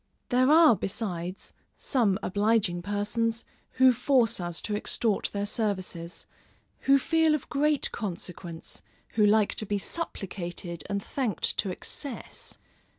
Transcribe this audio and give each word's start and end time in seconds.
There 0.29 0.49
are 0.49 0.75
besides, 0.75 1.53
some 1.77 2.17
obliging 2.23 2.81
persons, 2.81 3.45
who 3.73 3.93
force 3.93 4.39
us 4.39 4.59
to 4.63 4.75
extort 4.75 5.29
their 5.31 5.45
services, 5.45 6.25
who 6.89 6.97
feel 6.97 7.35
of 7.35 7.47
great 7.49 7.91
consequence, 7.91 8.81
who 9.09 9.23
like 9.23 9.53
to 9.53 9.65
be 9.67 9.77
supplicated 9.77 10.83
and 10.89 11.03
thanked 11.03 11.55
to 11.59 11.69
excess. 11.69 12.57